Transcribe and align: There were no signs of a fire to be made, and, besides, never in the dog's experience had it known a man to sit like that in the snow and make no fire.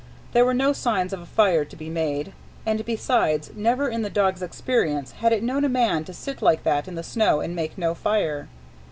There 0.31 0.45
were 0.45 0.55
no 0.55 0.73
signs 0.73 1.13
of 1.13 1.21
a 1.21 1.27
fire 1.27 1.63
to 1.63 1.75
be 1.75 1.87
made, 1.87 2.33
and, 2.65 2.83
besides, 2.85 3.51
never 3.55 3.87
in 3.87 4.01
the 4.01 4.09
dog's 4.09 4.41
experience 4.41 5.11
had 5.11 5.31
it 5.31 5.43
known 5.43 5.63
a 5.63 5.69
man 5.69 6.05
to 6.05 6.11
sit 6.13 6.41
like 6.41 6.63
that 6.63 6.87
in 6.87 6.95
the 6.95 7.03
snow 7.03 7.39
and 7.39 7.55
make 7.55 7.77
no 7.77 7.93
fire. 7.93 8.47